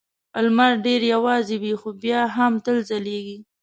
لمر 0.43 0.71
ډېر 0.85 1.01
یوازې 1.13 1.55
وي 1.61 1.73
خو 1.79 1.89
بیا 2.03 2.21
هم 2.35 2.53
تل 2.65 2.77
ځلېږي. 2.89 3.37